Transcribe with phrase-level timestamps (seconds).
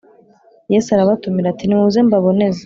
[0.73, 2.59] Yesarabatumir’ ati: Nimuze mbaboneze